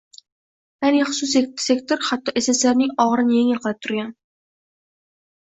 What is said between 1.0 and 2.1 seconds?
xususiy sektor